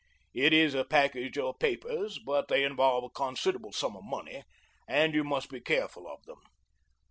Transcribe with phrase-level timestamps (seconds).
[0.33, 4.41] It is a package of papers, but they involve a considerable sum of money,
[4.87, 6.39] and you must be careful of them.